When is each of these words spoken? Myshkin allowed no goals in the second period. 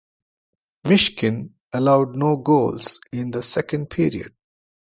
Myshkin 0.83 1.51
allowed 1.71 2.15
no 2.15 2.35
goals 2.35 2.99
in 3.11 3.29
the 3.29 3.43
second 3.43 3.91
period. 3.91 4.33